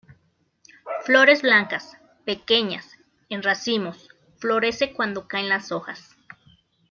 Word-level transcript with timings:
Flores 1.05 1.43
blancas, 1.43 1.95
pequeñas, 2.25 2.89
en 3.29 3.43
racimos, 3.43 4.09
florece 4.39 4.93
cuando 4.93 5.27
caen 5.27 5.47
las 5.47 5.71
hojas. 5.71 6.15